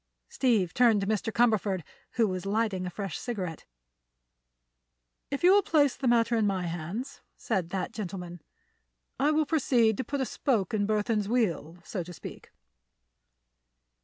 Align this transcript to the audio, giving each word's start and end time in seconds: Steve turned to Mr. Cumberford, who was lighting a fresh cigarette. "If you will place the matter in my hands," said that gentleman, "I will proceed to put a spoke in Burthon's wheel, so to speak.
Steve 0.29 0.73
turned 0.73 0.99
to 0.99 1.05
Mr. 1.05 1.31
Cumberford, 1.31 1.83
who 2.13 2.27
was 2.27 2.43
lighting 2.47 2.87
a 2.87 2.89
fresh 2.89 3.19
cigarette. 3.19 3.65
"If 5.29 5.43
you 5.43 5.51
will 5.53 5.61
place 5.61 5.95
the 5.95 6.07
matter 6.07 6.35
in 6.35 6.47
my 6.47 6.63
hands," 6.65 7.21
said 7.37 7.69
that 7.69 7.91
gentleman, 7.91 8.41
"I 9.19 9.29
will 9.29 9.45
proceed 9.45 9.97
to 9.97 10.03
put 10.03 10.19
a 10.19 10.25
spoke 10.25 10.73
in 10.73 10.87
Burthon's 10.87 11.29
wheel, 11.29 11.77
so 11.83 12.01
to 12.01 12.13
speak. 12.13 12.51